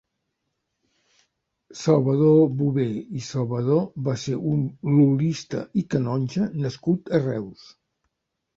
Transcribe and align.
Salvador 1.81 2.39
Bové 2.61 2.87
i 3.19 3.21
Salvador 3.27 3.85
va 4.09 4.17
ser 4.23 4.39
un 4.55 4.65
lul·lista 4.97 5.63
i 5.83 5.87
canonge 5.97 6.51
nascut 6.67 7.17
a 7.21 7.25
Reus. 7.31 7.71